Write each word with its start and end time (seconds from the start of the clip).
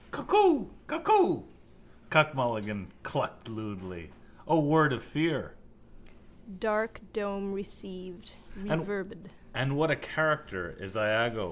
—Cuckoo! 0.09 0.65
Cuckoo! 0.87 1.43
Cuck 2.09 2.33
Mulligan 2.33 2.87
clucked 3.03 3.47
lewdly. 3.47 4.09
O 4.47 4.59
word 4.59 4.93
of 4.93 5.03
fear! 5.03 5.53
Dark 6.59 6.99
dome 7.13 7.53
received, 7.53 8.35
reverbed. 8.63 9.27
—And 9.53 9.77
what 9.77 9.91
a 9.91 9.95
character 9.95 10.75
is 10.79 10.97
Iago! 10.97 11.39